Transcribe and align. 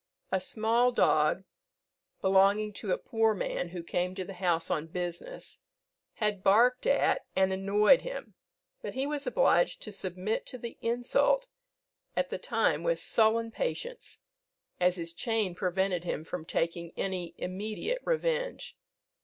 A 0.31 0.39
small 0.39 0.91
dog, 0.91 1.43
belonging 2.21 2.73
to 2.73 2.91
a 2.91 2.97
poor 2.97 3.35
man 3.35 3.69
who 3.69 3.83
came 3.83 4.15
to 4.15 4.25
the 4.25 4.33
house 4.33 4.71
on 4.71 4.87
business, 4.87 5.59
had 6.13 6.43
barked 6.43 6.87
at 6.87 7.23
and 7.35 7.53
annoyed 7.53 8.01
him, 8.01 8.33
but 8.81 8.95
he 8.95 9.05
was 9.05 9.27
obliged 9.27 9.79
to 9.83 9.91
submit 9.91 10.47
to 10.47 10.57
the 10.57 10.75
insult 10.81 11.45
at 12.15 12.29
the 12.29 12.39
time 12.39 12.81
with 12.81 12.99
sullen 12.99 13.51
patience, 13.51 14.19
as 14.79 14.95
his 14.95 15.13
chain 15.13 15.53
prevented 15.53 16.03
him 16.03 16.23
from 16.23 16.45
taking 16.45 16.93
any 16.97 17.35
immediate 17.37 18.01
revenge. 18.03 18.75